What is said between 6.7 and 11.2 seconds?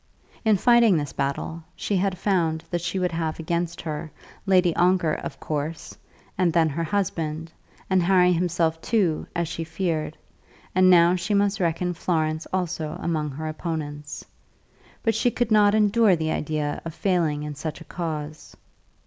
husband, and Harry himself too, as she feared; and now also